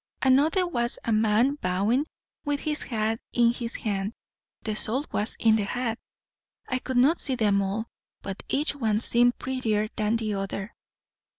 Another 0.23 0.65
was 0.65 0.97
a 1.05 1.11
man 1.11 1.59
bowing, 1.61 2.07
with 2.43 2.61
his 2.61 2.81
hat 2.81 3.19
in 3.33 3.51
his 3.53 3.75
hand; 3.75 4.13
the 4.63 4.75
salt 4.75 5.05
was 5.13 5.35
in 5.39 5.57
the 5.57 5.63
hat. 5.65 5.99
I 6.67 6.79
could 6.79 6.97
not 6.97 7.19
see 7.19 7.35
them 7.35 7.61
all, 7.61 7.85
but 8.23 8.41
each 8.49 8.75
one 8.75 8.99
seemed 8.99 9.37
prettier 9.37 9.89
than 9.95 10.15
the 10.15 10.33
other. 10.33 10.73